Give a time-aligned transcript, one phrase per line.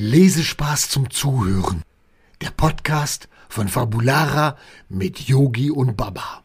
[0.00, 1.82] Lesespaß zum Zuhören.
[2.40, 4.56] Der Podcast von Fabulara
[4.88, 6.44] mit Yogi und Baba.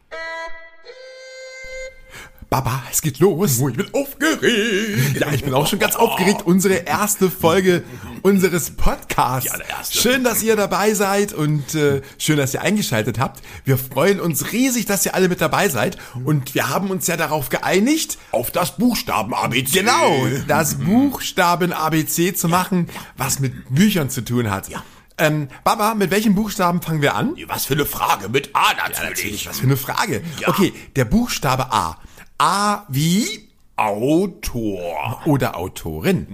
[2.54, 3.58] Baba, es geht los.
[3.60, 5.20] Oh, ich bin aufgeregt.
[5.20, 6.44] Ja, ich bin auch schon ganz aufgeregt.
[6.46, 7.84] Unsere erste Folge
[8.22, 9.52] unseres Podcasts.
[9.92, 13.42] Schön, dass ihr dabei seid und äh, schön, dass ihr eingeschaltet habt.
[13.66, 15.98] Wir freuen uns riesig, dass ihr alle mit dabei seid.
[16.26, 19.80] Und wir haben uns ja darauf geeinigt, Auf das Buchstaben ABC.
[19.80, 24.70] genau das Buchstaben ABC zu machen, was mit Büchern zu tun hat.
[24.70, 24.84] Ja.
[25.18, 27.36] Ähm, Baba, mit welchem Buchstaben fangen wir an?
[27.48, 28.30] Was für eine Frage.
[28.30, 29.10] Mit A natürlich.
[29.10, 30.22] Natürlich, was für eine Frage.
[30.40, 30.50] Ja.
[30.50, 31.98] Okay, der Buchstabe A.
[32.38, 35.22] A wie Autor.
[35.26, 36.28] oder Autorin.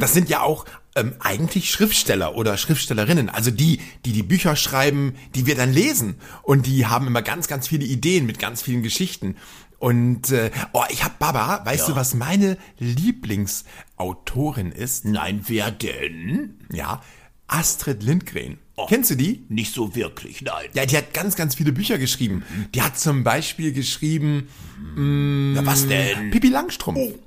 [0.00, 0.64] Das sind ja auch
[0.96, 6.16] ähm, eigentlich Schriftsteller oder Schriftstellerinnen, also die, die die Bücher schreiben, die wir dann lesen.
[6.42, 9.36] Und die haben immer ganz, ganz viele Ideen mit ganz vielen Geschichten.
[9.78, 11.94] Und äh, oh, ich hab Baba, weißt Ja.
[11.94, 15.04] du, was meine Lieblingsautorin ist?
[15.04, 16.58] Nein, wer denn?
[16.72, 17.02] Ja,
[17.48, 18.58] Astrid Lindgren.
[18.76, 18.86] Oh.
[18.86, 19.44] Kennst du die?
[19.48, 20.68] Nicht so wirklich, nein.
[20.72, 22.42] Ja, die hat ganz, ganz viele Bücher geschrieben.
[22.74, 24.48] Die hat zum Beispiel geschrieben
[24.96, 26.30] Ja, was denn?
[26.30, 26.98] Pippi Langstrumpf.
[26.98, 27.18] Oh,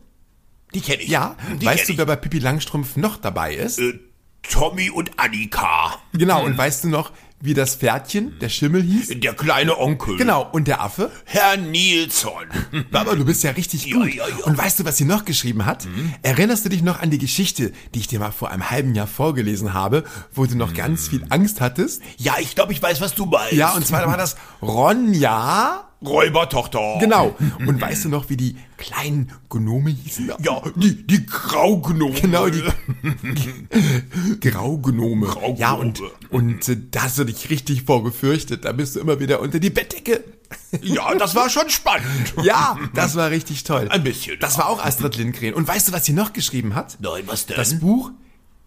[0.74, 1.10] die kenne ich.
[1.10, 1.98] Ja, die weißt du, ich.
[2.00, 3.80] wer bei Pippi Langstrumpf noch dabei ist?
[3.80, 4.00] Äh,
[4.42, 6.00] Tommy und Annika.
[6.14, 9.20] Genau, und weißt du noch, wie das Pferdchen, der Schimmel hieß?
[9.20, 10.18] Der kleine Onkel.
[10.18, 11.12] Genau, und der Affe?
[11.26, 12.46] Herr Nilsson.
[12.92, 14.14] Aber du bist ja richtig Ja, gut.
[14.14, 14.46] ja, ja.
[14.46, 15.88] Und weißt du, was sie noch geschrieben hat?
[16.24, 19.08] Erinnerst du dich noch an die Geschichte, die ich dir mal vor einem halben Jahr
[19.08, 22.02] vorgelesen habe, wo du noch ganz viel Angst hattest?
[22.18, 23.54] Ja, ich glaube, ich weiß, was du meinst.
[23.54, 25.88] Ja, und zwar war das Ronja.
[26.04, 26.98] Räubertochter.
[27.00, 27.36] Genau.
[27.66, 30.32] Und weißt du noch, wie die kleinen Gnome hießen?
[30.44, 32.20] Ja, die, die Graugnome.
[32.20, 32.62] Genau, die
[34.42, 35.28] Graugnome.
[35.28, 35.58] Graugnome.
[35.60, 38.66] Ja, und, und äh, da hast du dich richtig vorgefürchtet.
[38.66, 40.24] Da bist du immer wieder unter die Bettdecke.
[40.82, 42.06] Ja, das war schon spannend.
[42.44, 43.88] Ja, das war richtig toll.
[43.90, 45.54] Ein bisschen, Das war auch Astrid Lindgren.
[45.54, 46.98] Und weißt du, was sie noch geschrieben hat?
[47.00, 47.56] Nein, was denn?
[47.58, 48.12] Das Buch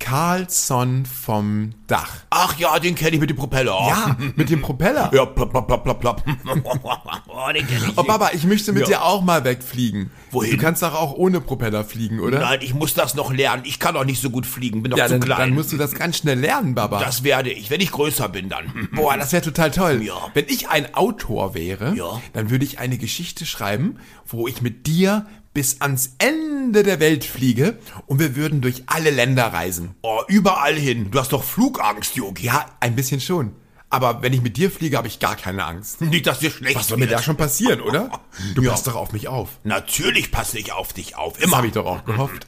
[0.09, 2.09] Carlsson vom Dach.
[2.31, 3.77] Ach ja, den kenne ich mit dem Propeller.
[3.89, 5.11] Ja, mit dem Propeller.
[5.13, 6.23] Ja, plopp, plopp, plopp, plopp, plopp.
[7.29, 8.03] oh, den kenn ich Oh.
[8.05, 8.89] Baba, ich möchte mit Ja.
[8.89, 10.11] dir auch mal wegfliegen.
[10.31, 10.53] Wohin?
[10.53, 12.39] Du kannst doch auch ohne Propeller fliegen, oder?
[12.41, 13.65] Nein, ich muss das noch lernen.
[13.67, 15.39] Ich kann doch nicht so gut fliegen, bin doch ja, zu dann, klein.
[15.39, 17.01] dann musst du das ganz schnell lernen, Baba.
[17.01, 18.89] das werde ich, wenn ich größer bin dann.
[18.93, 20.03] Boah, das wäre total toll.
[20.03, 20.15] Ja.
[20.33, 22.21] Wenn ich ein Autor wäre, Ja.
[22.33, 25.27] dann würde ich eine Geschichte schreiben, wo ich mit dir
[25.59, 29.97] bis ans Ende der Welt fliege und wir würden durch alle Länder reisen.
[30.03, 31.11] Oh, überall hin.
[31.11, 32.45] Du hast doch Flugangst, Yogi.
[32.47, 33.57] Ja, ein bisschen schon.
[33.91, 36.01] Aber wenn ich mit dir fliege, habe ich gar keine Angst.
[36.01, 38.09] Nicht, dass dir schlecht Was soll mir da schon passieren, oder?
[38.55, 38.71] Du Ja.
[38.71, 39.49] passt doch auf mich auf.
[39.65, 41.43] Natürlich passe ich auf dich auf.
[41.43, 41.57] Immer.
[41.57, 42.47] habe ich doch auch gehofft.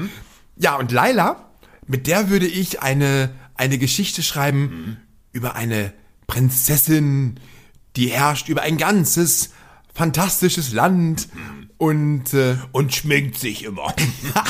[0.56, 1.48] ja, und Laila,
[1.86, 4.96] mit der würde ich eine, eine Geschichte schreiben
[5.30, 5.92] über eine
[6.26, 7.38] Prinzessin,
[7.94, 9.50] die herrscht über ein ganzes
[9.94, 11.28] fantastisches Land
[11.78, 13.94] und äh, Und schminkt sich immer.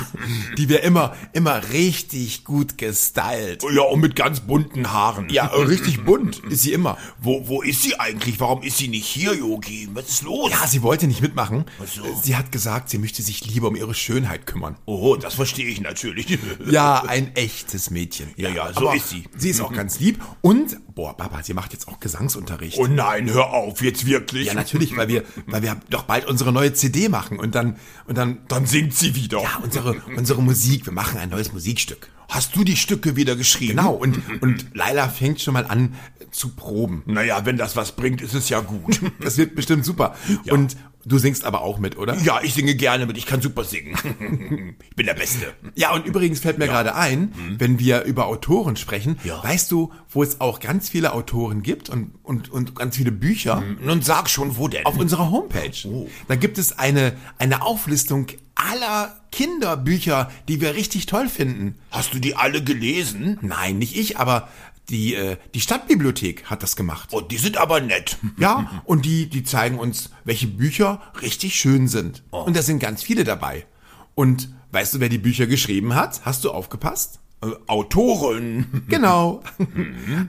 [0.56, 3.62] die wir immer, immer richtig gut gestylt.
[3.74, 5.28] ja, und mit ganz bunten Haaren.
[5.28, 6.96] Ja, richtig bunt ist sie immer.
[7.20, 8.40] Wo, wo ist sie eigentlich?
[8.40, 9.88] Warum ist sie nicht hier, Yogi?
[9.92, 10.50] Was ist los?
[10.50, 11.66] Ja, sie wollte nicht mitmachen.
[11.86, 12.02] so.
[12.22, 14.76] Sie hat gesagt, sie möchte sich lieber um ihre Schönheit kümmern.
[14.86, 16.38] Oh, das verstehe ich natürlich.
[16.70, 18.30] Ja, ein echtes Mädchen.
[18.36, 19.24] Ja, ja, so ist sie.
[19.36, 20.18] Sie ist auch ganz lieb.
[20.40, 22.76] Und, boah, Papa, sie macht jetzt auch Gesangsunterricht.
[22.76, 24.48] Oh nein, hör auf, jetzt wirklich.
[24.48, 27.76] ja, natürlich, weil wir, weil wir doch bald unsere neue CD machen und dann,
[28.08, 29.40] und dann, Dann singt sie wieder.
[29.40, 30.86] ja, unsere, unsere Musik.
[30.86, 32.10] Wir machen ein neues Musikstück.
[32.28, 33.76] Hast du die Stücke wieder geschrieben?
[33.76, 33.92] Genau.
[33.92, 37.04] Und, und Laila fängt schon mal an äh, zu proben.
[37.06, 39.00] Naja, wenn das was bringt, ist es ja gut.
[39.20, 40.16] Das wird bestimmt super.
[40.50, 42.16] Und du singst aber auch mit, oder?
[42.18, 43.16] ja, ich singe gerne mit.
[43.16, 43.96] Ich kann super singen.
[44.90, 45.54] ich bin der Beste.
[45.74, 49.28] Ja, und übrigens fällt mir gerade ein, wenn wir über Autoren sprechen, Mhm.
[49.28, 49.42] Ja.
[49.42, 53.62] weißt du, wo es auch ganz viele Autoren gibt und, und, und ganz viele Bücher?
[53.82, 54.84] Nun sag schon, wo denn?
[54.86, 55.72] Auf unserer Homepage.
[55.86, 56.08] Oh.
[56.28, 58.26] Da gibt es eine, eine Auflistung
[58.58, 61.76] aller Kinderbücher, die wir richtig toll finden.
[61.90, 63.38] Hast du die alle gelesen?
[63.40, 64.48] Nein, nicht ich, aber
[64.90, 67.10] die, äh, die Stadtbibliothek hat das gemacht.
[67.12, 68.18] Oh, die sind aber nett.
[68.38, 72.22] Ja, und die, die zeigen uns, welche Bücher richtig schön sind.
[72.30, 72.42] Oh.
[72.42, 73.66] Und da sind ganz viele dabei.
[74.14, 76.24] Und weißt du, wer die Bücher geschrieben hat?
[76.24, 77.20] Hast du aufgepasst?
[77.42, 78.84] Äh, Autoren.
[78.88, 79.42] Genau.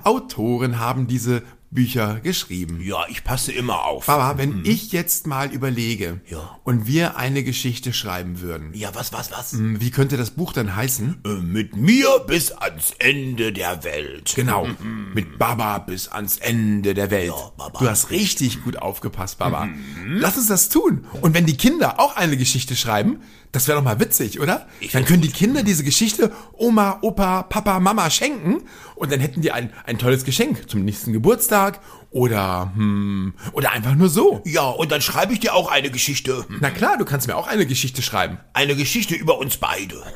[0.04, 2.80] Autoren haben diese Bücher geschrieben.
[2.82, 4.08] Ja, ich passe immer auf.
[4.08, 6.22] Baba, wenn ich jetzt mal überlege Mhm.
[6.28, 6.60] Ja.
[6.64, 9.56] und wir eine Geschichte schreiben würden, Ja, was, was, was?
[9.60, 11.22] wie könnte das Buch dann heißen?
[11.26, 14.34] Äh, Mit mir bis ans Ende der Welt.
[14.36, 14.68] Genau,
[15.14, 17.28] mit Baba bis ans Ende der Welt.
[17.36, 17.80] Ja, Baba.
[17.80, 19.70] Du hast richtig gut aufgepasst, Baba.
[20.08, 21.06] Lass uns das tun.
[21.22, 23.20] Und wenn die Kinder auch eine Geschichte schreiben,
[23.52, 24.68] Das wäre doch mal witzig, oder?
[24.80, 28.64] Ich dann können die Kinder diese Geschichte Oma, Opa, Papa, Mama schenken
[28.96, 31.80] und dann hätten die ein, ein tolles Geschenk zum nächsten Geburtstag
[32.12, 34.42] oder, hm, oder einfach nur so.
[34.46, 36.46] Ja, und dann schreibe ich dir auch eine Geschichte.
[36.60, 38.38] Na klar, du kannst mir auch eine Geschichte schreiben.
[38.54, 39.96] Eine Geschichte über uns beide.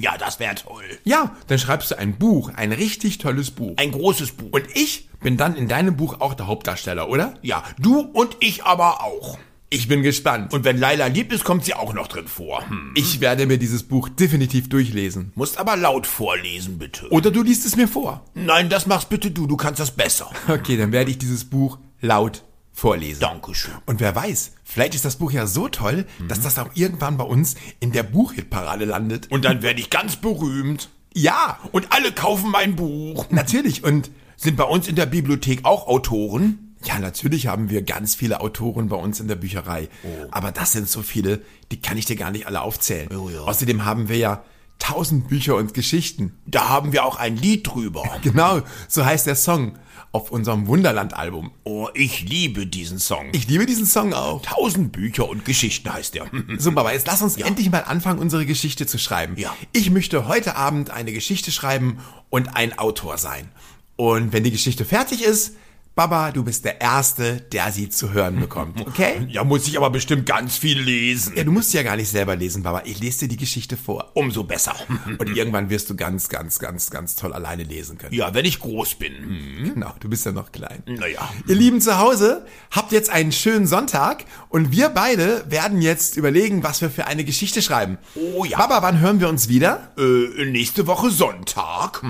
[0.00, 0.84] Ja, das wäre toll.
[1.04, 3.74] Ja, dann schreibst du ein Buch, ein richtig tolles Buch.
[3.76, 4.48] Ein großes Buch.
[4.52, 7.34] Und ich bin dann in deinem Buch auch der Hauptdarsteller, oder?
[7.42, 9.38] ja, du und ich aber auch.
[9.70, 10.52] Ich bin gespannt.
[10.54, 12.68] Und wenn Laila lieb ist, kommt sie auch noch drin vor.
[12.68, 12.92] Hm.
[12.94, 15.32] ich werde mir dieses Buch definitiv durchlesen.
[15.34, 17.08] Musst aber laut vorlesen, bitte.
[17.10, 18.24] Oder du liest es mir vor.
[18.34, 20.30] Nein, das machst bitte du, du kannst das besser.
[20.48, 23.20] Okay, dann werde ich dieses Buch laut vorlesen.
[23.20, 23.74] Dankeschön.
[23.86, 27.24] Und wer weiß, vielleicht ist das Buch ja so toll, dass das auch irgendwann bei
[27.24, 29.30] uns in der Buchhitparade landet.
[29.30, 30.88] Und dann werde ich ganz berühmt.
[31.14, 33.26] ja, Und alle kaufen mein Buch.
[33.30, 33.84] natürlich.
[33.84, 36.67] Und Sind bei uns in der Bibliothek auch Autoren?
[36.84, 39.88] Ja, natürlich haben wir ganz viele Autoren bei uns in der Bücherei.
[40.30, 41.40] Aber das sind so viele,
[41.70, 43.08] die kann ich dir gar nicht alle aufzählen.
[43.14, 43.40] Oh ja.
[43.40, 44.44] Außerdem haben wir ja
[44.78, 46.38] tausend Bücher und Geschichten.
[46.46, 48.02] Da haben wir auch ein Lied drüber.
[48.22, 49.78] Genau, so heißt der Song
[50.12, 51.50] auf unserem Wunderland-Album.
[51.64, 53.28] Oh, ich liebe diesen Song.
[53.32, 54.42] Ich liebe diesen Song auch.
[54.42, 56.26] Tausend Bücher und Geschichten heißt der.
[56.58, 59.36] So, Baba, jetzt lass uns endlich mal anfangen, unsere Geschichte zu schreiben.
[59.36, 59.54] Ja.
[59.72, 61.98] Ich möchte heute Abend eine Geschichte schreiben
[62.30, 63.48] und ein Autor sein.
[63.96, 65.54] Und wenn die Geschichte fertig ist,
[65.98, 68.80] Baba, du bist der Erste, der sie zu hören bekommt.
[68.88, 69.26] Okay?
[69.28, 71.34] Ja, muss ich aber bestimmt ganz viel lesen.
[71.36, 72.82] Ja, du musst ja gar nicht selber lesen, Baba.
[72.84, 74.12] Ich lese dir die Geschichte vor.
[74.14, 74.74] Umso besser.
[75.18, 78.14] Und irgendwann wirst du ganz, ganz, ganz, ganz toll alleine lesen können.
[78.14, 79.72] Ja, wenn ich groß bin.
[79.74, 80.84] Genau, du bist ja noch klein.
[80.86, 81.28] Naja.
[81.48, 86.62] Ihr Lieben zu Hause, habt jetzt einen schönen Sonntag und wir beide werden jetzt überlegen,
[86.62, 87.98] was wir für eine Geschichte schreiben.
[88.14, 88.58] Oh ja.
[88.58, 89.92] Baba, wann hören wir uns wieder?
[89.98, 92.04] Äh, nächste Woche Sonntag.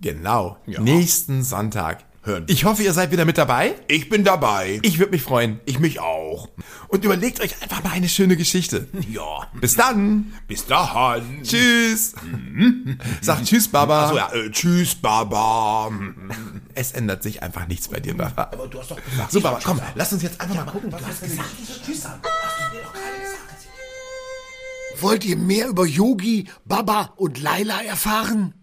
[0.00, 2.04] Genau, nächsten Sonntag.
[2.26, 2.44] Hören.
[2.46, 3.74] Ich hoffe, ihr seid wieder mit dabei.
[3.86, 4.78] Ich bin dabei.
[4.80, 5.60] Ich würde mich freuen.
[5.66, 6.48] Ich mich auch.
[6.88, 8.88] Und überlegt euch einfach mal eine schöne Geschichte.
[9.10, 9.46] Ja.
[9.60, 10.32] Bis dann.
[10.48, 11.42] Bis dahin.
[11.42, 12.14] Tschüss.
[13.20, 14.08] Sag Tschüss, Baba.
[14.08, 15.90] So ja, äh, tschüss, Baba.
[16.74, 18.50] Es ändert sich einfach nichts bei dir, Baba.
[18.52, 19.30] Aber du hast doch gesagt.
[19.30, 22.26] So, Baba, komm, lass uns jetzt einfach mal gucken, was wir gesagt
[25.00, 28.54] Wollt ihr mehr über Yogi, Baba und Laila erfahren?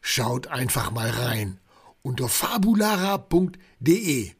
[0.00, 1.59] Schaut einfach mal rein
[2.02, 4.32] unter fabulara.de.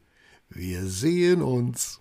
[0.49, 2.00] Wir sehen uns.